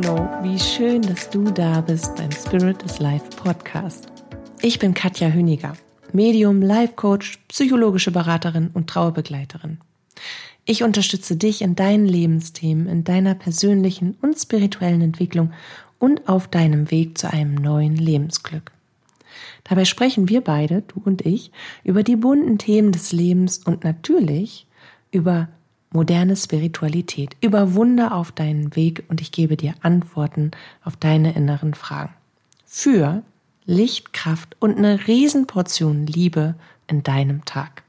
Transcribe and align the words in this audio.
Buongiorno, 0.00 0.44
wie 0.44 0.58
schön, 0.60 1.02
dass 1.02 1.28
du 1.28 1.50
da 1.50 1.80
bist 1.80 2.14
beim 2.14 2.30
Spirit 2.30 2.84
is 2.84 3.00
Life 3.00 3.24
Podcast. 3.30 4.06
Ich 4.62 4.78
bin 4.78 4.94
Katja 4.94 5.26
Hüniger, 5.26 5.72
Medium, 6.12 6.62
Life 6.62 6.92
Coach, 6.94 7.40
psychologische 7.48 8.12
Beraterin 8.12 8.70
und 8.74 8.88
Trauerbegleiterin. 8.88 9.78
Ich 10.64 10.84
unterstütze 10.84 11.34
dich 11.34 11.62
in 11.62 11.74
deinen 11.74 12.06
Lebensthemen, 12.06 12.86
in 12.86 13.02
deiner 13.02 13.34
persönlichen 13.34 14.16
und 14.22 14.38
spirituellen 14.38 15.02
Entwicklung 15.02 15.52
und 15.98 16.28
auf 16.28 16.46
deinem 16.46 16.92
Weg 16.92 17.18
zu 17.18 17.32
einem 17.32 17.56
neuen 17.56 17.96
Lebensglück. 17.96 18.70
Dabei 19.64 19.84
sprechen 19.84 20.28
wir 20.28 20.42
beide, 20.42 20.82
du 20.82 21.02
und 21.04 21.26
ich, 21.26 21.50
über 21.82 22.04
die 22.04 22.16
bunten 22.16 22.58
Themen 22.58 22.92
des 22.92 23.10
Lebens 23.10 23.58
und 23.58 23.82
natürlich 23.82 24.68
über 25.10 25.48
moderne 25.90 26.36
Spiritualität, 26.36 27.36
über 27.40 27.74
Wunder 27.74 28.14
auf 28.14 28.32
deinen 28.32 28.76
Weg 28.76 29.04
und 29.08 29.20
ich 29.20 29.32
gebe 29.32 29.56
dir 29.56 29.74
Antworten 29.82 30.50
auf 30.84 30.96
deine 30.96 31.34
inneren 31.34 31.74
Fragen. 31.74 32.14
Für 32.66 33.22
Licht, 33.64 34.12
Kraft 34.12 34.56
und 34.60 34.76
eine 34.76 35.06
Riesenportion 35.06 36.06
Liebe 36.06 36.54
in 36.86 37.02
deinem 37.02 37.44
Tag. 37.44 37.82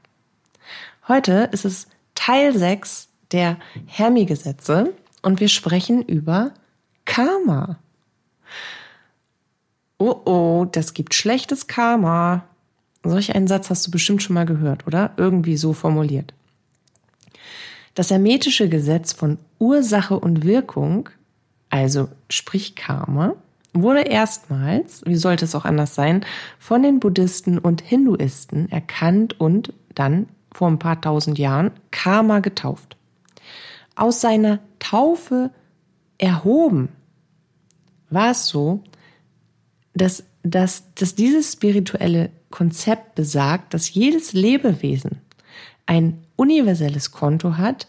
Heute 1.08 1.48
ist 1.52 1.64
es 1.64 1.88
Teil 2.14 2.56
6 2.56 3.08
der 3.32 3.58
Hermi-Gesetze 3.86 4.92
und 5.22 5.40
wir 5.40 5.48
sprechen 5.48 6.02
über 6.02 6.52
Karma. 7.04 7.78
Oh 9.98 10.20
oh, 10.24 10.66
das 10.70 10.94
gibt 10.94 11.14
schlechtes 11.14 11.66
Karma. 11.66 12.44
Solch 13.04 13.34
einen 13.34 13.48
Satz 13.48 13.70
hast 13.70 13.86
du 13.86 13.90
bestimmt 13.90 14.22
schon 14.22 14.34
mal 14.34 14.46
gehört, 14.46 14.86
oder? 14.86 15.12
Irgendwie 15.16 15.56
so 15.56 15.72
formuliert. 15.72 16.34
Das 18.00 18.10
hermetische 18.10 18.70
Gesetz 18.70 19.12
von 19.12 19.36
Ursache 19.58 20.18
und 20.18 20.42
Wirkung, 20.42 21.10
also 21.68 22.08
sprich 22.30 22.74
Karma, 22.74 23.34
wurde 23.74 24.00
erstmals, 24.00 25.02
wie 25.04 25.16
sollte 25.16 25.44
es 25.44 25.54
auch 25.54 25.66
anders 25.66 25.94
sein, 25.94 26.24
von 26.58 26.82
den 26.82 26.98
Buddhisten 26.98 27.58
und 27.58 27.82
Hinduisten 27.82 28.72
erkannt 28.72 29.38
und 29.38 29.74
dann 29.94 30.30
vor 30.50 30.68
ein 30.68 30.78
paar 30.78 30.98
tausend 30.98 31.38
Jahren 31.38 31.72
Karma 31.90 32.38
getauft. 32.38 32.96
Aus 33.96 34.22
seiner 34.22 34.60
Taufe 34.78 35.50
erhoben 36.16 36.88
war 38.08 38.30
es 38.30 38.46
so, 38.46 38.82
dass, 39.92 40.24
dass, 40.42 40.84
dass 40.94 41.16
dieses 41.16 41.52
spirituelle 41.52 42.30
Konzept 42.48 43.14
besagt, 43.14 43.74
dass 43.74 43.92
jedes 43.92 44.32
Lebewesen 44.32 45.20
ein 45.84 46.22
universelles 46.40 47.10
Konto 47.12 47.58
hat, 47.58 47.86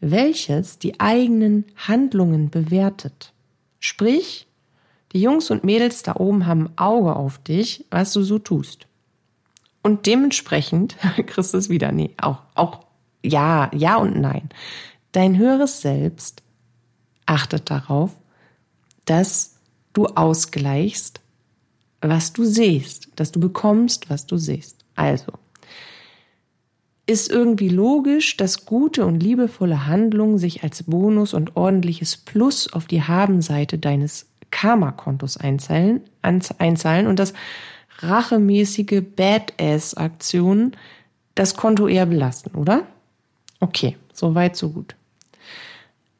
welches 0.00 0.78
die 0.78 1.00
eigenen 1.00 1.64
Handlungen 1.76 2.48
bewertet. 2.48 3.32
Sprich, 3.80 4.46
die 5.12 5.20
Jungs 5.20 5.50
und 5.50 5.64
Mädels 5.64 6.04
da 6.04 6.14
oben 6.14 6.46
haben 6.46 6.70
Auge 6.76 7.16
auf 7.16 7.38
dich, 7.38 7.84
was 7.90 8.12
du 8.12 8.22
so 8.22 8.38
tust. 8.38 8.86
Und 9.82 10.06
dementsprechend 10.06 10.96
kriegst 11.26 11.54
du 11.54 11.58
es 11.58 11.68
wieder. 11.68 11.90
Nee, 11.90 12.14
auch, 12.20 12.42
auch, 12.54 12.84
ja, 13.24 13.68
ja 13.74 13.96
und 13.96 14.20
nein. 14.20 14.48
Dein 15.10 15.36
höheres 15.36 15.80
Selbst 15.80 16.42
achtet 17.26 17.68
darauf, 17.68 18.16
dass 19.06 19.56
du 19.92 20.06
ausgleichst, 20.06 21.20
was 22.00 22.32
du 22.32 22.44
siehst, 22.44 23.08
dass 23.16 23.32
du 23.32 23.40
bekommst, 23.40 24.08
was 24.08 24.26
du 24.26 24.36
siehst. 24.36 24.84
Also, 24.94 25.32
ist 27.08 27.30
irgendwie 27.30 27.70
logisch, 27.70 28.36
dass 28.36 28.66
gute 28.66 29.06
und 29.06 29.22
liebevolle 29.22 29.86
Handlungen 29.86 30.36
sich 30.36 30.62
als 30.62 30.82
Bonus 30.82 31.32
und 31.32 31.56
ordentliches 31.56 32.18
Plus 32.18 32.70
auf 32.70 32.86
die 32.86 33.02
Habenseite 33.02 33.78
deines 33.78 34.26
Karma-Kontos 34.50 35.38
einzahlen, 35.38 36.02
einzahlen 36.22 37.06
und 37.06 37.18
dass 37.18 37.32
rachemäßige 38.00 39.02
Badass-Aktionen 39.16 40.76
das 41.34 41.56
Konto 41.56 41.88
eher 41.88 42.04
belasten, 42.04 42.54
oder? 42.54 42.82
Okay, 43.60 43.96
so 44.12 44.34
weit, 44.34 44.56
so 44.56 44.68
gut. 44.68 44.94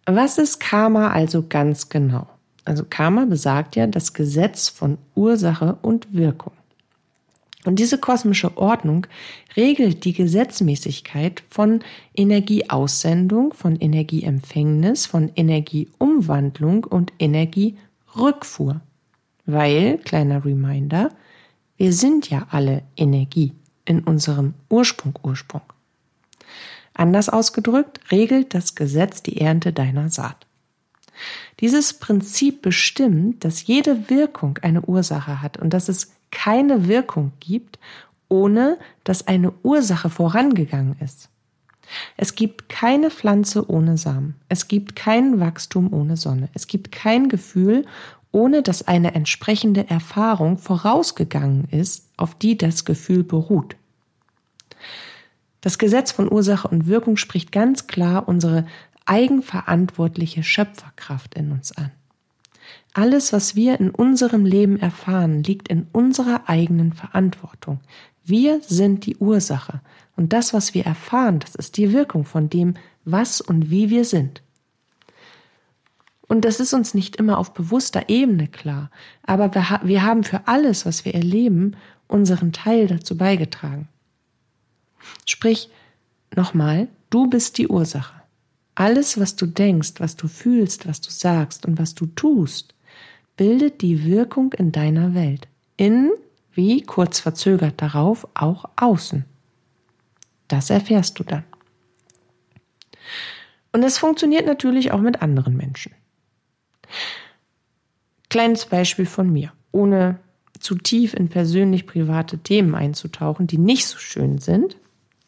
Was 0.06 0.38
ist 0.38 0.58
Karma 0.58 1.10
also 1.10 1.44
ganz 1.46 1.90
genau? 1.90 2.26
Also 2.64 2.86
Karma 2.88 3.26
besagt 3.26 3.76
ja 3.76 3.86
das 3.86 4.14
Gesetz 4.14 4.70
von 4.70 4.96
Ursache 5.14 5.76
und 5.82 6.14
Wirkung. 6.14 6.52
Und 7.64 7.78
diese 7.80 7.98
kosmische 7.98 8.56
Ordnung 8.56 9.06
regelt 9.56 10.04
die 10.04 10.12
Gesetzmäßigkeit 10.12 11.42
von 11.50 11.80
Energieaussendung, 12.14 13.52
von 13.52 13.76
Energieempfängnis, 13.76 15.06
von 15.06 15.32
Energieumwandlung 15.34 16.84
und 16.84 17.12
Energierückfuhr. 17.18 18.80
Weil, 19.44 19.98
kleiner 19.98 20.44
Reminder, 20.44 21.10
wir 21.76 21.92
sind 21.92 22.30
ja 22.30 22.46
alle 22.50 22.82
Energie 22.96 23.52
in 23.84 24.00
unserem 24.00 24.54
Ursprung 24.68 25.14
Ursprung. 25.22 25.62
Anders 26.92 27.28
ausgedrückt 27.28 28.00
regelt 28.10 28.54
das 28.54 28.74
Gesetz 28.74 29.22
die 29.22 29.40
Ernte 29.40 29.72
deiner 29.72 30.10
Saat. 30.10 30.47
Dieses 31.60 31.94
Prinzip 31.94 32.62
bestimmt, 32.62 33.44
dass 33.44 33.66
jede 33.66 34.10
Wirkung 34.10 34.58
eine 34.62 34.82
Ursache 34.82 35.42
hat 35.42 35.58
und 35.58 35.70
dass 35.70 35.88
es 35.88 36.12
keine 36.30 36.88
Wirkung 36.88 37.32
gibt, 37.40 37.78
ohne 38.28 38.78
dass 39.04 39.26
eine 39.26 39.52
Ursache 39.62 40.10
vorangegangen 40.10 40.96
ist. 41.00 41.28
Es 42.16 42.34
gibt 42.34 42.68
keine 42.68 43.10
Pflanze 43.10 43.70
ohne 43.70 43.96
Samen. 43.96 44.34
Es 44.48 44.68
gibt 44.68 44.94
kein 44.94 45.40
Wachstum 45.40 45.92
ohne 45.92 46.16
Sonne. 46.16 46.50
Es 46.52 46.66
gibt 46.66 46.92
kein 46.92 47.28
Gefühl, 47.28 47.86
ohne 48.30 48.62
dass 48.62 48.86
eine 48.86 49.14
entsprechende 49.14 49.88
Erfahrung 49.88 50.58
vorausgegangen 50.58 51.66
ist, 51.70 52.08
auf 52.16 52.34
die 52.34 52.58
das 52.58 52.84
Gefühl 52.84 53.24
beruht. 53.24 53.76
Das 55.60 55.78
Gesetz 55.78 56.12
von 56.12 56.30
Ursache 56.30 56.68
und 56.68 56.86
Wirkung 56.86 57.16
spricht 57.16 57.50
ganz 57.50 57.86
klar 57.86 58.28
unsere 58.28 58.66
eigenverantwortliche 59.08 60.42
Schöpferkraft 60.42 61.34
in 61.34 61.52
uns 61.52 61.72
an. 61.72 61.90
Alles, 62.94 63.32
was 63.32 63.54
wir 63.54 63.78
in 63.80 63.90
unserem 63.90 64.44
Leben 64.44 64.78
erfahren, 64.78 65.42
liegt 65.42 65.68
in 65.68 65.86
unserer 65.92 66.48
eigenen 66.48 66.92
Verantwortung. 66.92 67.80
Wir 68.24 68.60
sind 68.60 69.06
die 69.06 69.16
Ursache. 69.16 69.80
Und 70.16 70.32
das, 70.32 70.52
was 70.52 70.74
wir 70.74 70.84
erfahren, 70.84 71.38
das 71.38 71.54
ist 71.54 71.76
die 71.76 71.92
Wirkung 71.92 72.24
von 72.24 72.50
dem, 72.50 72.74
was 73.04 73.40
und 73.40 73.70
wie 73.70 73.88
wir 73.88 74.04
sind. 74.04 74.42
Und 76.26 76.44
das 76.44 76.60
ist 76.60 76.74
uns 76.74 76.92
nicht 76.92 77.16
immer 77.16 77.38
auf 77.38 77.54
bewusster 77.54 78.08
Ebene 78.08 78.48
klar, 78.48 78.90
aber 79.22 79.54
wir, 79.54 79.80
wir 79.84 80.02
haben 80.02 80.24
für 80.24 80.46
alles, 80.46 80.84
was 80.84 81.04
wir 81.06 81.14
erleben, 81.14 81.74
unseren 82.06 82.52
Teil 82.52 82.86
dazu 82.86 83.16
beigetragen. 83.16 83.88
Sprich, 85.24 85.70
nochmal, 86.36 86.88
du 87.08 87.28
bist 87.28 87.56
die 87.56 87.68
Ursache. 87.68 88.17
Alles, 88.78 89.18
was 89.18 89.34
du 89.34 89.46
denkst, 89.46 89.94
was 89.98 90.14
du 90.14 90.28
fühlst, 90.28 90.86
was 90.86 91.00
du 91.00 91.10
sagst 91.10 91.66
und 91.66 91.80
was 91.80 91.96
du 91.96 92.06
tust, 92.06 92.76
bildet 93.36 93.82
die 93.82 94.04
Wirkung 94.04 94.52
in 94.52 94.70
deiner 94.70 95.14
Welt. 95.14 95.48
In, 95.76 96.12
wie 96.52 96.82
kurz 96.82 97.18
verzögert 97.18 97.82
darauf, 97.82 98.28
auch 98.34 98.66
außen. 98.76 99.24
Das 100.46 100.70
erfährst 100.70 101.18
du 101.18 101.24
dann. 101.24 101.42
Und 103.72 103.82
es 103.82 103.98
funktioniert 103.98 104.46
natürlich 104.46 104.92
auch 104.92 105.00
mit 105.00 105.22
anderen 105.22 105.56
Menschen. 105.56 105.90
Kleines 108.30 108.66
Beispiel 108.66 109.06
von 109.06 109.28
mir, 109.28 109.52
ohne 109.72 110.20
zu 110.60 110.76
tief 110.76 111.14
in 111.14 111.28
persönlich 111.28 111.84
private 111.84 112.38
Themen 112.38 112.76
einzutauchen, 112.76 113.48
die 113.48 113.58
nicht 113.58 113.88
so 113.88 113.98
schön 113.98 114.38
sind, 114.38 114.76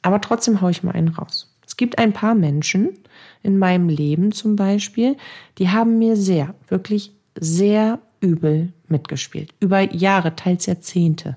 aber 0.03 0.21
trotzdem 0.21 0.61
haue 0.61 0.71
ich 0.71 0.85
mal 0.85 0.93
einen 0.93 1.09
raus. 1.09 1.50
Es 1.71 1.77
gibt 1.77 2.01
ein 2.01 2.13
paar 2.13 2.35
Menschen 2.35 2.99
in 3.45 3.57
meinem 3.57 3.89
Leben 3.89 4.33
zum 4.33 4.57
Beispiel, 4.57 5.17
die 5.59 5.69
haben 5.69 6.01
mir 6.01 6.17
sehr, 6.17 6.57
wirklich 6.67 7.13
sehr 7.39 8.01
übel 8.21 8.73
mitgespielt. 8.89 9.55
Über 9.61 9.81
Jahre, 9.95 10.35
teils 10.35 10.67
Jahrzehnte. 10.67 11.37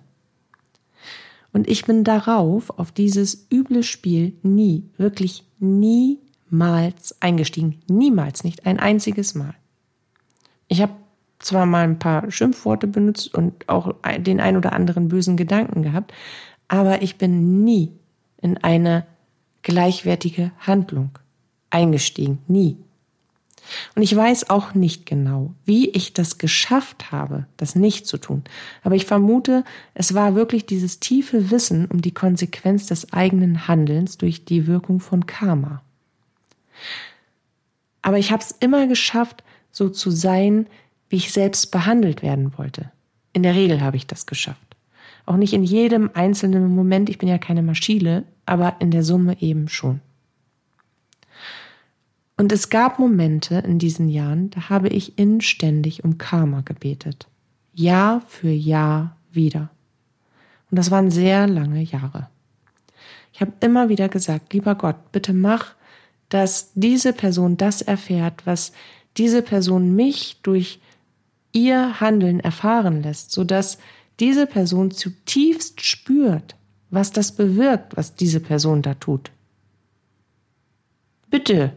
Und 1.52 1.70
ich 1.70 1.86
bin 1.86 2.04
darauf, 2.04 2.72
auf 2.80 2.92
dieses 2.92 3.46
üble 3.54 3.84
Spiel 3.84 4.34
nie, 4.42 4.90
wirklich 4.98 5.46
niemals 5.60 7.22
eingestiegen. 7.22 7.80
Niemals, 7.88 8.44
nicht 8.44 8.66
ein 8.66 8.80
einziges 8.80 9.36
Mal. 9.36 9.54
Ich 10.68 10.82
habe 10.82 10.94
zwar 11.38 11.68
mal 11.68 11.84
ein 11.84 12.00
paar 12.00 12.32
Schimpfworte 12.32 12.88
benutzt 12.88 13.36
und 13.36 13.70
auch 13.70 13.94
den 14.18 14.40
ein 14.40 14.58
oder 14.58 14.74
anderen 14.74 15.10
bösen 15.10 15.38
Gedanken 15.38 15.84
gehabt, 15.84 16.12
aber 16.70 17.04
ich 17.04 17.20
bin 17.20 17.64
nie 17.64 17.92
in 18.42 18.58
eine 18.58 19.06
gleichwertige 19.64 20.52
Handlung 20.60 21.18
eingestiegen. 21.70 22.40
Nie. 22.48 22.78
Und 23.96 24.02
ich 24.02 24.16
weiß 24.16 24.50
auch 24.50 24.74
nicht 24.74 25.06
genau, 25.06 25.54
wie 25.66 25.90
ich 25.90 26.14
das 26.14 26.38
geschafft 26.38 27.12
habe, 27.12 27.48
das 27.58 27.76
nicht 27.76 28.06
zu 28.06 28.18
tun. 28.18 28.44
Aber 28.84 28.96
ich 28.96 29.06
vermute, 29.06 29.64
es 29.94 30.14
war 30.14 30.36
wirklich 30.36 30.66
dieses 30.66 31.00
tiefe 31.00 31.50
Wissen 31.50 31.86
um 31.86 32.02
die 32.02 32.14
Konsequenz 32.14 32.88
des 32.88 33.14
eigenen 33.14 33.68
Handelns 33.68 34.18
durch 34.18 34.46
die 34.46 34.68
Wirkung 34.68 35.00
von 35.00 35.26
Karma. 35.26 35.82
Aber 38.02 38.18
ich 38.18 38.32
habe 38.32 38.44
es 38.44 38.52
immer 38.52 38.88
geschafft, 38.88 39.44
so 39.72 39.90
zu 39.90 40.12
sein, 40.12 40.68
wie 41.10 41.16
ich 41.16 41.32
selbst 41.32 41.72
behandelt 41.72 42.22
werden 42.22 42.58
wollte. 42.58 42.92
In 43.32 43.44
der 43.44 43.56
Regel 43.56 43.82
habe 43.82 43.98
ich 43.98 44.06
das 44.06 44.26
geschafft. 44.26 44.60
Auch 45.26 45.38
nicht 45.38 45.54
in 45.54 45.64
jedem 45.64 46.12
einzelnen 46.14 46.76
Moment, 46.76 47.10
ich 47.10 47.18
bin 47.18 47.30
ja 47.30 47.38
keine 47.38 47.64
Maschine, 47.64 48.26
aber 48.46 48.78
in 48.80 48.92
der 48.92 49.04
Summe 49.04 49.42
eben 49.42 49.68
schon. 49.68 50.02
Und 52.36 52.52
es 52.52 52.70
gab 52.70 53.00
Momente 53.00 53.56
in 53.56 53.80
diesen 53.80 54.10
Jahren, 54.10 54.50
da 54.50 54.70
habe 54.70 54.90
ich 54.90 55.18
inständig 55.18 56.04
um 56.04 56.18
Karma 56.18 56.62
gebetet. 56.62 57.28
Jahr 57.74 58.22
für 58.28 58.50
Jahr 58.50 59.16
wieder. 59.32 59.70
Und 60.72 60.78
das 60.78 60.92
waren 60.92 61.12
sehr 61.12 61.48
lange 61.48 61.82
Jahre. 61.82 62.30
Ich 63.32 63.42
habe 63.42 63.54
immer 63.62 63.90
wieder 63.90 64.10
gesagt, 64.10 64.54
lieber 64.54 64.76
Gott, 64.76 65.12
bitte 65.12 65.34
mach, 65.34 65.76
dass 66.30 66.72
diese 66.74 67.14
Person 67.14 67.58
das 67.58 67.82
erfährt, 67.82 68.46
was 68.46 68.72
diese 69.18 69.42
Person 69.42 69.96
mich 69.96 70.40
durch 70.42 70.80
ihr 71.52 72.00
Handeln 72.00 72.40
erfahren 72.40 73.04
lässt, 73.04 73.32
sodass 73.32 73.78
diese 74.20 74.48
Person 74.48 74.92
zutiefst 74.92 75.82
spürt, 75.86 76.56
was 76.94 77.12
das 77.12 77.32
bewirkt, 77.32 77.98
was 77.98 78.14
diese 78.14 78.40
Person 78.40 78.84
da 78.84 78.94
tut. 78.94 79.32
Bitte. 81.30 81.74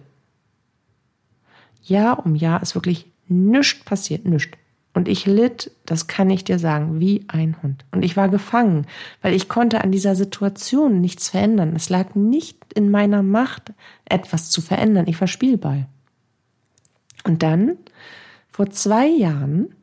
Jahr 1.83 2.25
um 2.27 2.35
Jahr 2.35 2.61
ist 2.63 2.75
wirklich 2.75 3.07
nichts 3.27 3.83
passiert, 3.85 4.27
nichts. 4.27 4.59
Und 4.93 5.09
ich 5.09 5.25
litt, 5.25 5.71
das 5.87 6.07
kann 6.07 6.29
ich 6.29 6.45
dir 6.45 6.59
sagen, 6.59 7.01
wie 7.01 7.25
ein 7.29 7.57
Hund. 7.63 7.85
Und 7.93 8.03
ich 8.03 8.17
war 8.17 8.29
gefangen, 8.29 8.87
weil 9.23 9.35
ich 9.35 9.49
konnte 9.49 9.83
an 9.83 9.91
dieser 9.91 10.15
Situation 10.15 11.01
nichts 11.01 11.31
verändern. 11.31 11.75
Es 11.75 11.89
lag 11.89 12.15
nicht 12.15 12.73
in 12.75 12.91
meiner 12.91 13.23
Macht, 13.23 13.73
etwas 14.05 14.51
zu 14.51 14.61
verändern. 14.61 15.07
Ich 15.07 15.19
war 15.21 15.29
Spielball. 15.29 15.87
Und 17.25 17.43
dann, 17.43 17.79
vor 18.49 18.71
zwei 18.71 19.07
Jahren, 19.07 19.75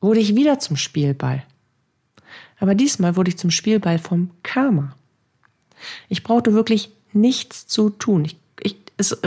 wurde 0.00 0.20
ich 0.20 0.36
wieder 0.36 0.60
zum 0.60 0.76
Spielball. 0.76 1.42
Aber 2.58 2.74
diesmal 2.74 3.16
wurde 3.16 3.30
ich 3.30 3.38
zum 3.38 3.50
Spielball 3.50 3.98
vom 3.98 4.30
Karma. 4.42 4.96
Ich 6.08 6.22
brauchte 6.22 6.54
wirklich 6.54 6.90
nichts 7.12 7.66
zu 7.66 7.90
tun. 7.90 8.24
Ich, 8.24 8.38
ich, 8.62 8.76
es, 8.96 9.18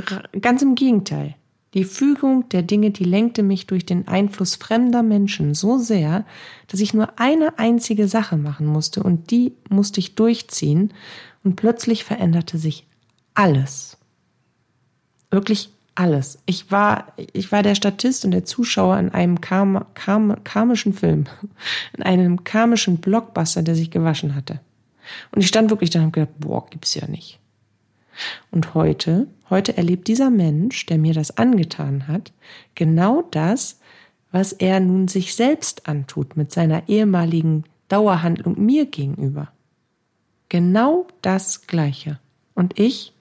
ganz 0.41 0.61
im 0.61 0.75
Gegenteil. 0.75 1.35
Die 1.75 1.83
Fügung 1.83 2.49
der 2.49 2.63
Dinge, 2.63 2.89
die 2.89 3.03
lenkte 3.03 3.43
mich 3.43 3.67
durch 3.67 3.85
den 3.85 4.07
Einfluss 4.07 4.55
fremder 4.55 5.03
Menschen 5.03 5.53
so 5.53 5.77
sehr, 5.77 6.25
dass 6.67 6.79
ich 6.79 6.95
nur 6.95 7.19
eine 7.19 7.59
einzige 7.59 8.07
Sache 8.07 8.37
machen 8.37 8.65
musste 8.65 9.03
und 9.03 9.29
die 9.29 9.53
musste 9.69 9.99
ich 9.99 10.15
durchziehen 10.15 10.91
und 11.43 11.55
plötzlich 11.55 12.03
veränderte 12.03 12.57
sich 12.57 12.87
alles. 13.35 13.97
Wirklich 15.29 15.71
alles. 15.99 16.39
Ich 16.45 16.71
war, 16.71 17.13
ich 17.33 17.51
war 17.51 17.61
der 17.61 17.75
Statist 17.75 18.23
und 18.23 18.31
der 18.31 18.45
Zuschauer 18.45 18.97
in 18.97 19.09
einem 19.09 19.41
karm, 19.41 19.85
karm, 19.95 20.43
karmischen 20.45 20.93
Film, 20.93 21.25
in 21.97 22.03
einem 22.03 22.45
karmischen 22.45 22.99
Blockbuster, 22.99 23.63
der 23.63 23.75
sich 23.75 23.91
gewaschen 23.91 24.33
hatte. 24.33 24.61
Und 25.31 25.41
ich 25.41 25.49
stand 25.49 25.69
wirklich 25.69 25.89
da 25.89 25.99
und 25.99 26.05
habe 26.05 26.11
gedacht, 26.13 26.39
boah, 26.39 26.65
gibt's 26.69 26.95
ja 26.95 27.05
nicht. 27.07 27.39
Und 28.49 28.73
heute, 28.75 29.27
heute 29.49 29.75
erlebt 29.75 30.07
dieser 30.07 30.29
Mensch, 30.29 30.85
der 30.85 30.97
mir 30.97 31.13
das 31.13 31.37
angetan 31.37 32.07
hat, 32.07 32.31
genau 32.75 33.23
das, 33.31 33.79
was 34.31 34.53
er 34.53 34.79
nun 34.79 35.09
sich 35.09 35.35
selbst 35.35 35.87
antut 35.89 36.37
mit 36.37 36.51
seiner 36.51 36.87
ehemaligen 36.87 37.65
Dauerhandlung 37.89 38.63
mir 38.63 38.85
gegenüber. 38.85 39.51
Genau 40.47 41.07
das 41.21 41.67
Gleiche. 41.67 42.19
Und 42.55 42.79
ich, 42.79 43.13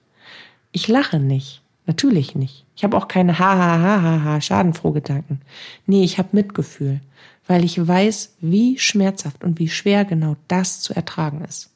ich 0.71 0.87
lache 0.87 1.19
nicht. 1.19 1.61
Natürlich 1.89 2.35
nicht. 2.35 2.67
Ich 2.79 2.83
habe 2.85 2.95
auch 2.95 3.09
keine 3.09 3.37
ha 3.39 3.57
ha 3.57 3.81
ha 3.81 4.01
ha 4.01 4.23
ha 4.23 4.39
schadenfrohe 4.39 4.93
Gedanken. 4.93 5.41
Nee, 5.85 6.05
ich 6.05 6.17
habe 6.17 6.29
Mitgefühl, 6.31 7.01
weil 7.45 7.65
ich 7.65 7.85
weiß, 7.85 8.37
wie 8.39 8.79
schmerzhaft 8.79 9.43
und 9.43 9.59
wie 9.59 9.67
schwer 9.67 10.05
genau 10.05 10.37
das 10.47 10.79
zu 10.79 10.93
ertragen 10.95 11.43
ist. 11.43 11.71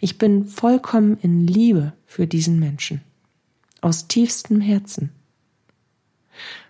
Ich 0.00 0.18
bin 0.18 0.44
vollkommen 0.44 1.16
in 1.22 1.46
Liebe 1.46 1.92
für 2.06 2.26
diesen 2.26 2.58
Menschen. 2.58 3.02
Aus 3.82 4.08
tiefstem 4.08 4.60
Herzen. 4.60 5.12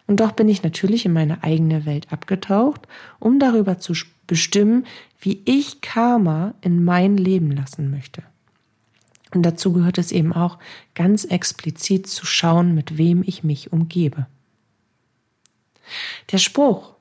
Und 0.07 0.21
doch 0.21 0.33
bin 0.33 0.51
ich 0.51 0.63
natürlich 0.63 1.07
in 1.07 1.15
meine 1.15 1.43
eigene 1.43 1.87
Welt 1.87 2.13
abgetaucht, 2.13 2.87
um 3.21 3.39
darüber 3.39 3.79
zu 3.79 3.95
bestimmen, 4.27 4.85
wie 5.19 5.41
ich 5.47 5.81
Karma 5.81 6.53
in 6.61 6.85
mein 6.85 7.17
Leben 7.17 7.51
lassen 7.51 7.91
möchte. 7.91 8.23
Und 9.35 9.43
dazu 9.43 9.73
gehört 9.73 9.99
es 9.99 10.13
eben 10.13 10.33
auch, 10.33 10.59
ganz 10.95 11.25
explizit 11.25 12.07
zu 12.07 12.27
schauen, 12.27 12.75
mit 12.75 12.99
wem 12.99 13.23
ich 13.25 13.45
mich 13.45 13.73
umgebe. 13.73 14.27
Der 16.31 16.39
Spruch, 16.39 16.95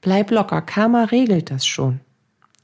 bleib 0.00 0.30
locker, 0.30 0.62
Karma 0.62 1.04
regelt 1.04 1.50
das 1.50 1.66
schon, 1.66 2.00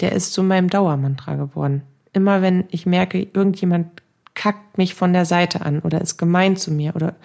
der 0.01 0.13
ist 0.13 0.33
zu 0.33 0.43
meinem 0.43 0.69
Dauermantra 0.69 1.37
geworden. 1.37 1.83
Immer 2.13 2.43
wenn 2.43 2.65
ich 2.71 2.87
merke, 2.87 3.23
irgendjemand 3.23 4.03
kackt 4.35 4.79
mich 4.79 4.95
von 4.95 5.13
der 5.13 5.27
Seite 5.27 5.61
an 5.63 5.81
oder 5.81 6.01
ist 6.01 6.17
gemein 6.17 6.57
zu 6.57 6.71
mir 6.71 6.97
oder 6.97 7.17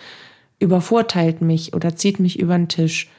übervorteilt 0.59 1.41
mich 1.41 1.73
oder 1.73 1.95
zieht 1.95 2.19
mich 2.19 2.39
über 2.39 2.57
den 2.57 2.67
Tisch. 2.67 3.09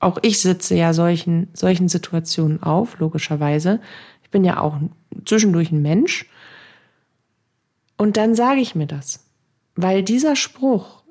Auch 0.00 0.18
ich 0.22 0.40
sitze 0.40 0.74
ja 0.74 0.92
solchen, 0.92 1.48
solchen 1.54 1.88
Situationen 1.88 2.62
auf, 2.62 2.98
logischerweise. 2.98 3.80
Ich 4.22 4.30
bin 4.30 4.44
ja 4.44 4.60
auch 4.60 4.76
zwischendurch 5.24 5.72
ein 5.72 5.82
Mensch 5.82 6.26
und 7.96 8.16
dann 8.16 8.34
sage 8.34 8.60
ich 8.60 8.74
mir 8.74 8.86
das, 8.86 9.24
weil 9.76 10.02
dieser 10.02 10.36
Spruch, 10.36 11.02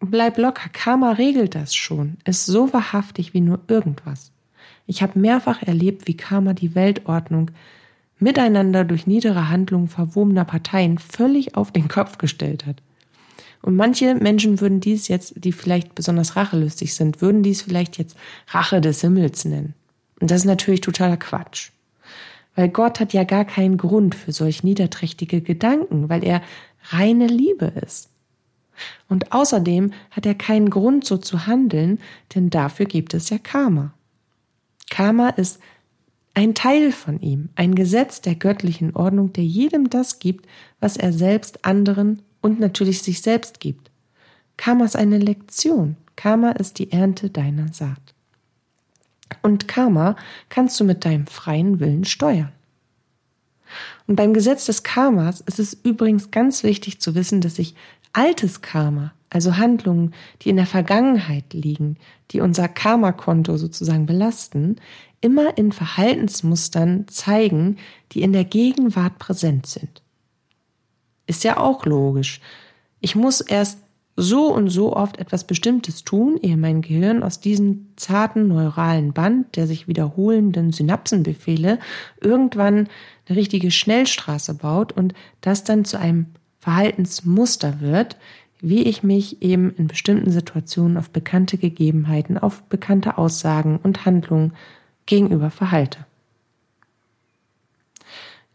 bleib 0.00 0.38
locker, 0.38 0.68
Karma 0.72 1.12
regelt 1.12 1.54
das 1.54 1.74
schon, 1.74 2.16
ist 2.24 2.46
so 2.46 2.72
wahrhaftig 2.72 3.34
wie 3.34 3.40
nur 3.40 3.60
irgendwas. 3.68 4.32
Ich 4.86 5.02
habe 5.02 5.18
mehrfach 5.18 5.62
erlebt, 5.62 6.08
wie 6.08 6.16
Karma 6.16 6.54
die 6.54 6.74
Weltordnung 6.74 7.50
miteinander 8.18 8.84
durch 8.84 9.06
niedere 9.06 9.48
Handlungen 9.48 9.88
verwobener 9.88 10.44
Parteien 10.44 10.98
völlig 10.98 11.56
auf 11.56 11.72
den 11.72 11.88
Kopf 11.88 12.18
gestellt 12.18 12.66
hat. 12.66 12.82
Und 13.62 13.76
manche 13.76 14.14
Menschen 14.16 14.60
würden 14.60 14.80
dies 14.80 15.08
jetzt, 15.08 15.34
die 15.36 15.52
vielleicht 15.52 15.94
besonders 15.94 16.34
rachelustig 16.36 16.94
sind, 16.94 17.20
würden 17.20 17.42
dies 17.42 17.62
vielleicht 17.62 17.96
jetzt 17.98 18.16
Rache 18.48 18.80
des 18.80 19.00
Himmels 19.00 19.44
nennen. 19.44 19.74
Und 20.20 20.30
das 20.30 20.40
ist 20.40 20.46
natürlich 20.46 20.80
totaler 20.80 21.16
Quatsch. 21.16 21.70
Weil 22.54 22.68
Gott 22.68 23.00
hat 23.00 23.12
ja 23.12 23.24
gar 23.24 23.44
keinen 23.44 23.78
Grund 23.78 24.14
für 24.14 24.32
solch 24.32 24.62
niederträchtige 24.62 25.40
Gedanken, 25.40 26.08
weil 26.08 26.24
er 26.24 26.42
reine 26.90 27.26
Liebe 27.26 27.66
ist. 27.66 28.10
Und 29.08 29.32
außerdem 29.32 29.92
hat 30.10 30.26
er 30.26 30.34
keinen 30.34 30.70
Grund 30.70 31.04
so 31.04 31.16
zu 31.16 31.46
handeln, 31.46 31.98
denn 32.34 32.50
dafür 32.50 32.86
gibt 32.86 33.14
es 33.14 33.30
ja 33.30 33.38
Karma. 33.38 33.94
Karma 34.90 35.30
ist 35.30 35.60
ein 36.34 36.54
Teil 36.54 36.92
von 36.92 37.20
ihm, 37.20 37.50
ein 37.54 37.74
Gesetz 37.74 38.20
der 38.20 38.34
göttlichen 38.34 38.96
Ordnung, 38.96 39.32
der 39.32 39.44
jedem 39.44 39.90
das 39.90 40.18
gibt, 40.18 40.46
was 40.80 40.96
er 40.96 41.12
selbst 41.12 41.64
anderen 41.64 42.22
und 42.40 42.58
natürlich 42.58 43.02
sich 43.02 43.20
selbst 43.20 43.60
gibt. 43.60 43.90
Karma 44.56 44.84
ist 44.84 44.96
eine 44.96 45.18
Lektion. 45.18 45.96
Karma 46.16 46.50
ist 46.52 46.78
die 46.78 46.92
Ernte 46.92 47.30
deiner 47.30 47.72
Saat. 47.72 48.11
Und 49.40 49.68
Karma 49.68 50.16
kannst 50.48 50.78
du 50.78 50.84
mit 50.84 51.04
deinem 51.04 51.26
freien 51.26 51.80
Willen 51.80 52.04
steuern. 52.04 52.52
Und 54.06 54.16
beim 54.16 54.34
Gesetz 54.34 54.66
des 54.66 54.82
Karmas 54.82 55.40
ist 55.40 55.58
es 55.58 55.72
übrigens 55.72 56.30
ganz 56.30 56.62
wichtig 56.62 57.00
zu 57.00 57.14
wissen, 57.14 57.40
dass 57.40 57.56
sich 57.56 57.74
altes 58.12 58.60
Karma, 58.60 59.12
also 59.30 59.56
Handlungen, 59.56 60.12
die 60.42 60.50
in 60.50 60.56
der 60.56 60.66
Vergangenheit 60.66 61.54
liegen, 61.54 61.96
die 62.30 62.40
unser 62.40 62.68
Karma-Konto 62.68 63.56
sozusagen 63.56 64.06
belasten, 64.06 64.76
immer 65.20 65.56
in 65.56 65.72
Verhaltensmustern 65.72 67.06
zeigen, 67.08 67.78
die 68.12 68.22
in 68.22 68.32
der 68.32 68.44
Gegenwart 68.44 69.18
präsent 69.18 69.66
sind. 69.66 70.02
Ist 71.26 71.44
ja 71.44 71.56
auch 71.56 71.86
logisch. 71.86 72.40
Ich 73.00 73.14
muss 73.14 73.40
erst 73.40 73.78
so 74.16 74.52
und 74.52 74.68
so 74.68 74.94
oft 74.94 75.18
etwas 75.18 75.46
Bestimmtes 75.46 76.04
tun, 76.04 76.38
ehe 76.42 76.56
mein 76.56 76.82
Gehirn 76.82 77.22
aus 77.22 77.40
diesem 77.40 77.88
zarten 77.96 78.48
neuralen 78.48 79.12
Band 79.12 79.56
der 79.56 79.66
sich 79.66 79.88
wiederholenden 79.88 80.72
Synapsenbefehle 80.72 81.78
irgendwann 82.20 82.88
eine 83.26 83.38
richtige 83.38 83.70
Schnellstraße 83.70 84.54
baut 84.54 84.92
und 84.92 85.14
das 85.40 85.64
dann 85.64 85.84
zu 85.84 85.98
einem 85.98 86.26
Verhaltensmuster 86.60 87.80
wird, 87.80 88.16
wie 88.60 88.82
ich 88.84 89.02
mich 89.02 89.42
eben 89.42 89.74
in 89.76 89.88
bestimmten 89.88 90.30
Situationen 90.30 90.96
auf 90.96 91.10
bekannte 91.10 91.58
Gegebenheiten, 91.58 92.38
auf 92.38 92.62
bekannte 92.64 93.18
Aussagen 93.18 93.80
und 93.82 94.06
Handlungen 94.06 94.52
gegenüber 95.06 95.50
verhalte. 95.50 96.06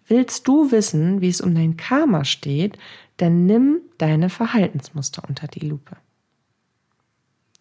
Willst 0.08 0.48
du 0.48 0.72
wissen, 0.72 1.20
wie 1.20 1.28
es 1.28 1.42
um 1.42 1.54
dein 1.54 1.76
Karma 1.76 2.24
steht, 2.24 2.78
dann 3.18 3.46
nimm 3.46 3.82
deine 3.98 4.30
Verhaltensmuster 4.30 5.24
unter 5.28 5.48
die 5.48 5.68
Lupe. 5.68 5.98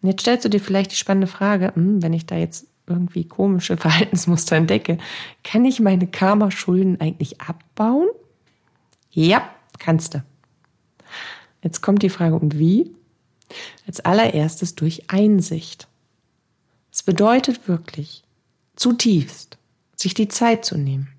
Und 0.01 0.09
jetzt 0.09 0.21
stellst 0.21 0.45
du 0.45 0.49
dir 0.49 0.59
vielleicht 0.59 0.91
die 0.91 0.95
spannende 0.95 1.27
Frage, 1.27 1.73
hm, 1.75 2.01
wenn 2.01 2.13
ich 2.13 2.25
da 2.25 2.35
jetzt 2.35 2.67
irgendwie 2.85 3.27
komische 3.27 3.77
Verhaltensmuster 3.77 4.55
entdecke, 4.55 4.97
kann 5.43 5.65
ich 5.65 5.79
meine 5.79 6.07
Karma-Schulden 6.07 7.01
eigentlich 7.01 7.41
abbauen? 7.41 8.07
Ja, 9.11 9.49
kannst 9.79 10.13
du. 10.13 10.23
Jetzt 11.63 11.81
kommt 11.81 12.03
die 12.03 12.09
Frage, 12.09 12.35
und 12.35 12.57
wie? 12.59 12.95
Als 13.87 13.99
allererstes 14.01 14.75
durch 14.75 15.09
Einsicht. 15.09 15.87
Es 16.91 17.03
bedeutet 17.03 17.67
wirklich, 17.67 18.23
zutiefst, 18.75 19.57
sich 19.95 20.13
die 20.13 20.27
Zeit 20.27 20.65
zu 20.65 20.77
nehmen, 20.77 21.09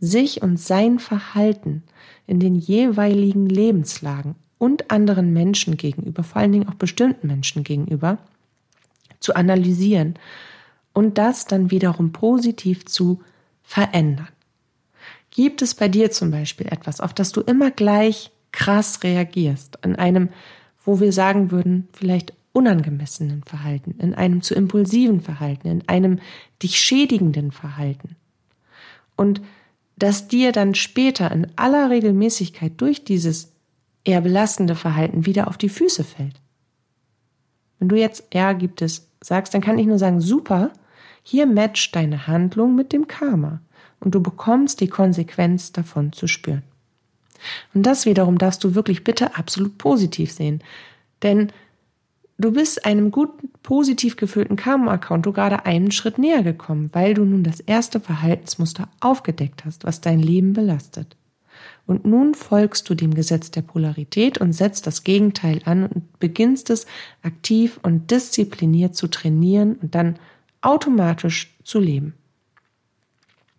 sich 0.00 0.42
und 0.42 0.58
sein 0.58 0.98
Verhalten 0.98 1.82
in 2.26 2.40
den 2.40 2.54
jeweiligen 2.54 3.48
Lebenslagen 3.48 4.34
und 4.58 4.90
anderen 4.90 5.32
Menschen 5.32 5.76
gegenüber, 5.76 6.22
vor 6.22 6.40
allen 6.40 6.52
Dingen 6.52 6.68
auch 6.68 6.74
bestimmten 6.74 7.26
Menschen 7.26 7.64
gegenüber, 7.64 8.18
zu 9.20 9.34
analysieren 9.34 10.14
und 10.92 11.18
das 11.18 11.46
dann 11.46 11.70
wiederum 11.70 12.12
positiv 12.12 12.86
zu 12.86 13.20
verändern. 13.62 14.28
Gibt 15.30 15.60
es 15.60 15.74
bei 15.74 15.88
dir 15.88 16.10
zum 16.10 16.30
Beispiel 16.30 16.66
etwas, 16.66 17.00
auf 17.00 17.12
das 17.12 17.32
du 17.32 17.42
immer 17.42 17.70
gleich 17.70 18.30
krass 18.52 19.02
reagierst, 19.02 19.78
in 19.84 19.96
einem, 19.96 20.30
wo 20.84 21.00
wir 21.00 21.12
sagen 21.12 21.50
würden, 21.50 21.88
vielleicht 21.92 22.32
unangemessenen 22.52 23.42
Verhalten, 23.42 23.96
in 23.98 24.14
einem 24.14 24.40
zu 24.40 24.54
impulsiven 24.54 25.20
Verhalten, 25.20 25.68
in 25.68 25.88
einem 25.88 26.20
dich 26.62 26.78
schädigenden 26.78 27.52
Verhalten? 27.52 28.16
Und 29.14 29.42
dass 29.96 30.28
dir 30.28 30.52
dann 30.52 30.74
später 30.74 31.30
in 31.30 31.46
aller 31.56 31.90
Regelmäßigkeit 31.90 32.72
durch 32.76 33.04
dieses 33.04 33.52
eher 34.04 34.20
belastende 34.20 34.74
Verhalten 34.74 35.26
wieder 35.26 35.48
auf 35.48 35.56
die 35.56 35.68
Füße 35.68 36.04
fällt. 36.04 36.40
Wenn 37.78 37.88
du 37.88 37.96
jetzt 37.96 38.24
ja 38.32 38.52
gibt 38.52 38.82
es 38.82 39.08
sagst, 39.22 39.54
dann 39.54 39.60
kann 39.60 39.78
ich 39.78 39.86
nur 39.86 39.98
sagen, 39.98 40.20
super, 40.20 40.70
hier 41.22 41.46
matcht 41.46 41.96
deine 41.96 42.26
Handlung 42.26 42.74
mit 42.74 42.92
dem 42.92 43.08
Karma 43.08 43.60
und 44.00 44.14
du 44.14 44.22
bekommst 44.22 44.80
die 44.80 44.88
Konsequenz 44.88 45.72
davon 45.72 46.12
zu 46.12 46.28
spüren. 46.28 46.62
Und 47.74 47.84
das 47.84 48.06
wiederum 48.06 48.38
darfst 48.38 48.62
du 48.64 48.74
wirklich 48.74 49.04
bitte 49.04 49.36
absolut 49.36 49.78
positiv 49.78 50.30
sehen, 50.30 50.62
denn 51.22 51.52
Du 52.38 52.52
bist 52.52 52.84
einem 52.84 53.10
guten, 53.10 53.50
positiv 53.62 54.16
gefüllten 54.16 54.56
Karma-Konto 54.56 55.32
gerade 55.32 55.64
einen 55.64 55.90
Schritt 55.90 56.18
näher 56.18 56.42
gekommen, 56.42 56.90
weil 56.92 57.14
du 57.14 57.24
nun 57.24 57.42
das 57.42 57.60
erste 57.60 57.98
Verhaltensmuster 57.98 58.88
aufgedeckt 59.00 59.64
hast, 59.64 59.84
was 59.84 60.02
dein 60.02 60.20
Leben 60.20 60.52
belastet. 60.52 61.16
Und 61.86 62.04
nun 62.04 62.34
folgst 62.34 62.90
du 62.90 62.94
dem 62.94 63.14
Gesetz 63.14 63.50
der 63.50 63.62
Polarität 63.62 64.38
und 64.38 64.52
setzt 64.52 64.86
das 64.86 65.02
Gegenteil 65.02 65.62
an 65.64 65.86
und 65.86 66.18
beginnst 66.18 66.68
es 66.68 66.86
aktiv 67.22 67.80
und 67.82 68.10
diszipliniert 68.10 68.94
zu 68.94 69.06
trainieren 69.06 69.76
und 69.76 69.94
dann 69.94 70.18
automatisch 70.60 71.56
zu 71.64 71.78
leben. 71.80 72.14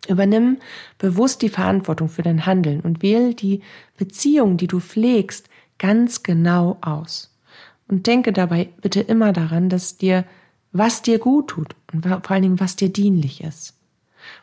Übernimm 0.06 0.58
bewusst 0.98 1.42
die 1.42 1.48
Verantwortung 1.48 2.08
für 2.08 2.22
dein 2.22 2.46
Handeln 2.46 2.80
und 2.80 3.02
wähle 3.02 3.34
die 3.34 3.62
Beziehung, 3.96 4.56
die 4.56 4.68
du 4.68 4.78
pflegst, 4.78 5.48
ganz 5.78 6.22
genau 6.22 6.78
aus. 6.80 7.34
Und 7.88 8.06
denke 8.06 8.32
dabei 8.32 8.68
bitte 8.82 9.00
immer 9.00 9.32
daran, 9.32 9.68
dass 9.68 9.96
dir, 9.96 10.24
was 10.72 11.02
dir 11.02 11.18
gut 11.18 11.48
tut 11.48 11.74
und 11.92 12.06
vor 12.06 12.30
allen 12.30 12.42
Dingen, 12.42 12.60
was 12.60 12.76
dir 12.76 12.90
dienlich 12.90 13.42
ist. 13.42 13.74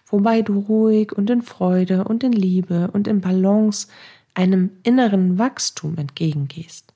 Wobei 0.07 0.41
du 0.41 0.59
ruhig 0.59 1.11
und 1.11 1.29
in 1.29 1.41
Freude 1.41 2.03
und 2.05 2.23
in 2.23 2.33
Liebe 2.33 2.89
und 2.91 3.07
in 3.07 3.21
Balance 3.21 3.87
einem 4.33 4.71
inneren 4.83 5.37
Wachstum 5.37 5.97
entgegengehst. 5.97 6.93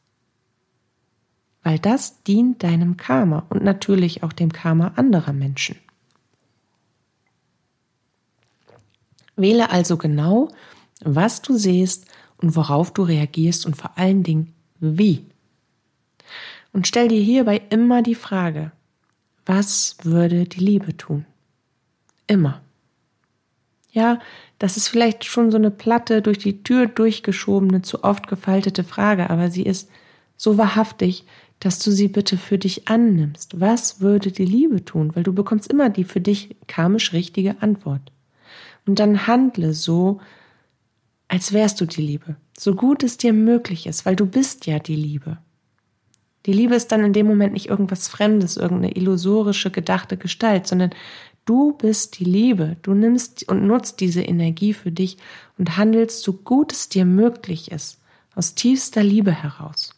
Weil 1.63 1.79
das 1.79 2.23
dient 2.23 2.63
deinem 2.63 2.97
Karma 2.97 3.45
und 3.49 3.63
natürlich 3.63 4.23
auch 4.23 4.33
dem 4.33 4.51
Karma 4.51 4.93
anderer 4.95 5.33
Menschen. 5.33 5.77
Wähle 9.35 9.69
also 9.69 9.97
genau, 9.97 10.49
was 11.01 11.41
du 11.41 11.57
siehst 11.57 12.05
und 12.37 12.55
worauf 12.55 12.91
du 12.91 13.03
reagierst 13.03 13.65
und 13.65 13.75
vor 13.75 13.97
allen 13.97 14.23
Dingen 14.23 14.53
wie. 14.79 15.25
Und 16.71 16.87
stell 16.87 17.07
dir 17.07 17.21
hierbei 17.21 17.61
immer 17.69 18.01
die 18.01 18.15
Frage, 18.15 18.71
was 19.45 19.97
würde 20.03 20.45
die 20.45 20.59
Liebe 20.59 20.95
tun? 20.95 21.25
Immer. 22.27 22.61
Ja, 23.91 24.19
das 24.59 24.77
ist 24.77 24.87
vielleicht 24.87 25.25
schon 25.25 25.51
so 25.51 25.57
eine 25.57 25.71
platte, 25.71 26.21
durch 26.21 26.37
die 26.37 26.61
Tür 26.63 26.85
durchgeschobene, 26.85 27.81
zu 27.81 28.03
oft 28.03 28.27
gefaltete 28.27 28.83
Frage, 28.83 29.29
aber 29.29 29.49
sie 29.49 29.63
ist 29.63 29.89
so 30.37 30.57
wahrhaftig, 30.57 31.25
dass 31.59 31.79
du 31.79 31.91
sie 31.91 32.07
bitte 32.07 32.37
für 32.37 32.57
dich 32.57 32.87
annimmst. 32.87 33.59
Was 33.59 33.99
würde 33.99 34.31
die 34.31 34.45
Liebe 34.45 34.85
tun? 34.85 35.15
Weil 35.15 35.23
du 35.23 35.33
bekommst 35.33 35.69
immer 35.69 35.89
die 35.89 36.03
für 36.03 36.21
dich 36.21 36.55
karmisch 36.67 37.11
richtige 37.13 37.61
Antwort. 37.61 38.11
Und 38.85 38.99
dann 38.99 39.27
handle 39.27 39.73
so, 39.73 40.21
als 41.27 41.51
wärst 41.51 41.81
du 41.81 41.85
die 41.85 42.01
Liebe, 42.01 42.37
so 42.57 42.75
gut 42.75 43.03
es 43.03 43.17
dir 43.17 43.33
möglich 43.33 43.87
ist, 43.87 44.05
weil 44.05 44.15
du 44.15 44.25
bist 44.25 44.65
ja 44.67 44.79
die 44.79 44.95
Liebe. 44.95 45.37
Die 46.45 46.53
Liebe 46.53 46.75
ist 46.75 46.91
dann 46.91 47.03
in 47.03 47.13
dem 47.13 47.27
Moment 47.27 47.53
nicht 47.53 47.67
irgendwas 47.67 48.07
Fremdes, 48.07 48.57
irgendeine 48.57 48.95
illusorische, 48.95 49.71
gedachte 49.71 50.17
Gestalt, 50.17 50.67
sondern 50.67 50.91
du 51.45 51.73
bist 51.73 52.19
die 52.19 52.25
Liebe. 52.25 52.77
Du 52.81 52.93
nimmst 52.93 53.47
und 53.49 53.67
nutzt 53.67 53.99
diese 53.99 54.21
Energie 54.21 54.73
für 54.73 54.91
dich 54.91 55.17
und 55.57 55.77
handelst 55.77 56.23
so 56.23 56.33
gut 56.33 56.71
es 56.71 56.89
dir 56.89 57.05
möglich 57.05 57.71
ist, 57.71 57.99
aus 58.35 58.55
tiefster 58.55 59.03
Liebe 59.03 59.31
heraus. 59.31 59.93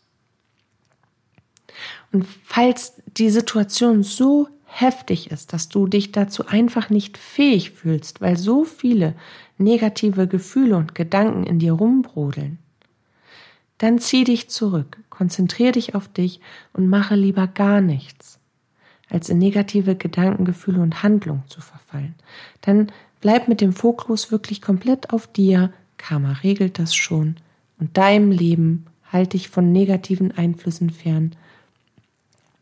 Und 2.12 2.25
falls 2.43 3.01
die 3.17 3.29
Situation 3.29 4.03
so 4.03 4.48
heftig 4.65 5.31
ist, 5.31 5.53
dass 5.53 5.69
du 5.69 5.88
dich 5.88 6.12
dazu 6.12 6.48
einfach 6.48 6.89
nicht 6.89 7.17
fähig 7.17 7.71
fühlst, 7.71 8.21
weil 8.21 8.38
so 8.38 8.63
viele 8.63 9.15
negative 9.57 10.27
Gefühle 10.27 10.77
und 10.77 10.95
Gedanken 10.95 11.43
in 11.43 11.60
dir 11.60 11.74
rumbrodeln, 11.74 12.57
dann 13.81 13.97
zieh 13.97 14.23
dich 14.23 14.47
zurück, 14.47 15.00
konzentrier 15.09 15.71
dich 15.71 15.95
auf 15.95 16.07
dich 16.07 16.39
und 16.71 16.88
mache 16.88 17.15
lieber 17.15 17.47
gar 17.47 17.81
nichts, 17.81 18.38
als 19.09 19.27
in 19.27 19.39
negative 19.39 19.95
Gedanken, 19.95 20.45
Gefühle 20.45 20.81
und 20.81 21.01
Handlungen 21.01 21.41
zu 21.47 21.61
verfallen. 21.61 22.13
Dann 22.61 22.91
bleib 23.21 23.47
mit 23.47 23.59
dem 23.59 23.73
Fokus 23.73 24.31
wirklich 24.31 24.61
komplett 24.61 25.11
auf 25.11 25.25
dir, 25.25 25.73
Karma 25.97 26.33
regelt 26.43 26.77
das 26.77 26.93
schon, 26.93 27.38
und 27.79 27.97
deinem 27.97 28.29
Leben 28.29 28.85
halt 29.11 29.33
dich 29.33 29.50
von 29.50 29.71
negativen 29.71 30.31
Einflüssen 30.31 30.91
fern 30.91 31.35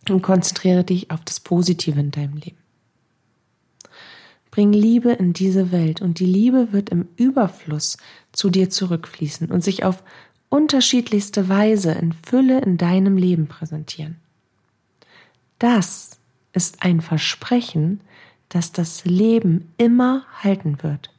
und 0.10 0.22
konzentriere 0.22 0.86
dich 0.86 1.12
auf 1.12 1.26
das 1.26 1.42
Positive 1.42 2.00
in 2.00 2.12
deinem 2.12 2.38
Leben. 2.38 2.58
Bring 4.52 4.72
Liebe 4.72 5.12
in 5.12 5.34
diese 5.34 5.74
Welt 5.74 6.02
und 6.02 6.20
die 6.20 6.26
Liebe 6.26 6.72
wird 6.72 6.92
im 6.92 7.10
Überfluss 7.18 7.98
zu 8.32 8.50
dir 8.50 8.70
zurückfließen 8.70 9.52
und 9.52 9.66
sich 9.66 9.84
auf 9.84 10.02
unterschiedlichste 10.50 11.48
Weise 11.48 11.92
in 11.92 12.14
Fülle 12.14 12.60
in 12.62 12.78
deinem 12.78 13.18
Leben 13.18 13.48
präsentieren. 13.48 14.18
Das 15.60 16.20
ist 16.54 16.84
ein 16.84 17.02
Versprechen, 17.02 18.02
das 18.50 18.72
das 18.72 19.06
Leben 19.06 19.72
immer 19.78 20.26
halten 20.42 20.82
wird. 20.82 21.12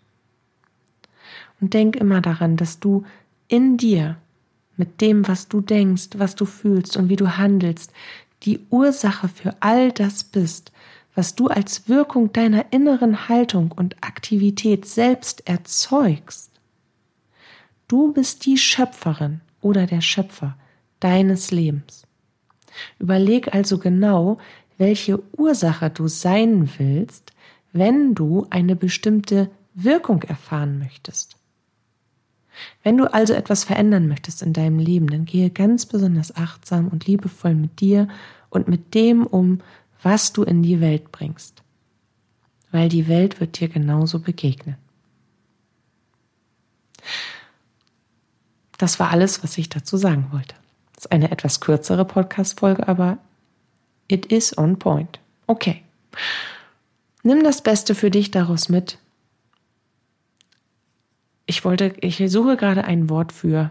Und 1.61 1.75
denk 1.75 1.97
immer 1.97 2.21
daran, 2.21 2.57
dass 2.57 2.81
du 2.81 3.05
in 3.49 3.77
dir, 3.77 4.17
mit 4.77 5.01
dem, 5.01 5.29
was 5.29 5.49
du 5.49 5.61
denkst, 5.61 6.11
was 6.17 6.35
du 6.35 6.47
fühlst 6.47 6.97
und 6.97 7.09
wie 7.09 7.17
du 7.17 7.37
handelst, 7.37 7.93
die 8.43 8.61
Ursache 8.71 9.29
für 9.29 9.55
all 9.61 9.93
das 9.93 10.25
bist, 10.25 10.73
was 11.15 11.35
du 11.35 11.49
als 11.49 11.89
Wirkung 11.89 12.33
deiner 12.33 12.73
inneren 12.73 13.29
Haltung 13.29 13.73
und 13.73 13.97
Aktivität 14.03 14.87
selbst 14.87 15.47
erzeugst. 15.47 16.51
Du 17.91 18.13
bist 18.13 18.47
die 18.47 18.57
Schöpferin 18.57 19.41
oder 19.61 19.85
der 19.85 20.01
Schöpfer 20.01 20.57
deines 21.01 21.51
Lebens. 21.51 22.07
Überleg 23.01 23.53
also 23.53 23.79
genau, 23.79 24.39
welche 24.79 25.21
Ursache 25.37 25.91
du 25.91 26.07
sein 26.07 26.71
willst, 26.79 27.33
wenn 27.73 28.15
du 28.15 28.47
eine 28.49 28.77
bestimmte 28.77 29.51
Wirkung 29.75 30.23
erfahren 30.23 30.79
möchtest. 30.79 31.35
Wenn 32.85 32.97
du 32.97 33.13
also 33.13 33.33
etwas 33.33 33.65
verändern 33.65 34.07
möchtest 34.07 34.43
in 34.43 34.53
deinem 34.53 34.79
Leben, 34.79 35.09
dann 35.09 35.25
gehe 35.25 35.51
ganz 35.51 35.85
besonders 35.85 36.37
achtsam 36.37 36.87
und 36.87 37.09
liebevoll 37.09 37.57
mit 37.57 37.81
dir 37.81 38.07
und 38.51 38.69
mit 38.69 38.95
dem 38.95 39.27
um, 39.27 39.63
was 40.01 40.33
du 40.33 40.45
in 40.45 40.63
die 40.63 40.81
Welt 40.81 41.11
bringst. 41.11 41.65
Weil 42.71 42.89
die 42.89 43.09
Welt 43.09 43.41
wird 43.41 43.59
dir 43.59 43.69
genauso 43.69 44.21
begegnen. 44.21 44.77
Das 48.81 48.99
war 48.99 49.11
alles, 49.11 49.45
was 49.45 49.59
ich 49.59 49.69
dazu 49.69 49.99
sagen 49.99 50.29
wollte. 50.33 50.55
Das 50.95 51.05
ist 51.05 51.13
eine 51.13 51.31
etwas 51.31 51.61
kürzere 51.61 52.07
Podcast-Folge, 52.07 52.89
aber 52.89 53.19
it 54.09 54.25
is 54.33 54.57
on 54.57 54.79
point. 54.79 55.21
Okay. 55.47 55.83
Nimm 57.23 57.45
das 57.45 57.61
Beste 57.61 57.95
für 57.95 58.11
dich 58.11 58.31
daraus 58.31 58.71
mit. 58.71 58.97
Ich 61.45 61.63
wollte, 61.63 61.93
ich 62.01 62.23
suche 62.29 62.57
gerade 62.57 62.85
ein 62.85 63.11
Wort 63.11 63.33
für 63.33 63.71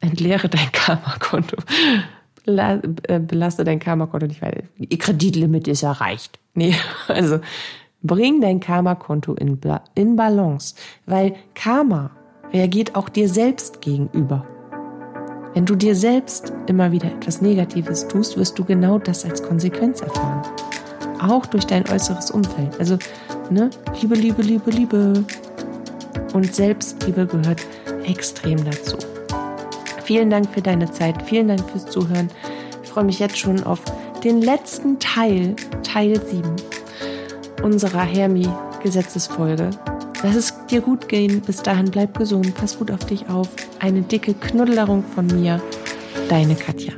entleere 0.00 0.48
dein 0.48 0.72
Karma-Konto. 0.72 1.56
Äh, 2.46 3.20
belaste 3.20 3.62
dein 3.62 3.78
Karma-Konto 3.78 4.26
nicht, 4.26 4.42
weil 4.42 4.68
ihr 4.78 4.98
Kreditlimit 4.98 5.68
ist 5.68 5.84
erreicht. 5.84 6.40
Nee, 6.54 6.74
also 7.06 7.38
bring 8.02 8.40
dein 8.40 8.58
Karma-Konto 8.58 9.34
in, 9.34 9.60
in 9.94 10.16
Balance, 10.16 10.74
weil 11.06 11.36
Karma 11.54 12.10
reagiert 12.52 12.94
auch 12.94 13.08
dir 13.08 13.28
selbst 13.28 13.80
gegenüber. 13.80 14.44
Wenn 15.54 15.66
du 15.66 15.74
dir 15.74 15.94
selbst 15.94 16.52
immer 16.66 16.92
wieder 16.92 17.06
etwas 17.06 17.40
Negatives 17.40 18.06
tust, 18.06 18.36
wirst 18.36 18.58
du 18.58 18.64
genau 18.64 18.98
das 18.98 19.24
als 19.24 19.42
Konsequenz 19.42 20.00
erfahren. 20.00 20.42
Auch 21.20 21.46
durch 21.46 21.66
dein 21.66 21.88
äußeres 21.88 22.30
Umfeld. 22.30 22.78
Also, 22.78 22.98
ne, 23.50 23.70
Liebe, 24.00 24.14
Liebe, 24.14 24.42
Liebe, 24.42 24.70
Liebe. 24.70 25.24
Und 26.32 26.54
Selbstliebe 26.54 27.26
gehört 27.26 27.66
extrem 28.04 28.64
dazu. 28.64 28.96
Vielen 30.04 30.30
Dank 30.30 30.48
für 30.50 30.62
deine 30.62 30.90
Zeit, 30.90 31.22
vielen 31.22 31.48
Dank 31.48 31.68
fürs 31.70 31.86
Zuhören. 31.86 32.28
Ich 32.82 32.90
freue 32.90 33.04
mich 33.04 33.18
jetzt 33.18 33.38
schon 33.38 33.62
auf 33.64 33.80
den 34.22 34.40
letzten 34.42 34.98
Teil, 34.98 35.56
Teil 35.82 36.20
7 36.20 36.54
unserer 37.62 38.02
Hermi-Gesetzesfolge. 38.02 39.70
Lass 40.22 40.36
es 40.36 40.54
dir 40.70 40.80
gut 40.80 41.08
gehen. 41.08 41.40
Bis 41.40 41.62
dahin 41.62 41.90
bleib 41.90 42.16
gesund, 42.18 42.54
pass 42.54 42.78
gut 42.78 42.90
auf 42.90 43.04
dich 43.06 43.28
auf. 43.28 43.48
Eine 43.78 44.02
dicke 44.02 44.34
Knuddelerung 44.34 45.02
von 45.02 45.26
mir, 45.26 45.60
deine 46.28 46.54
Katja. 46.54 46.92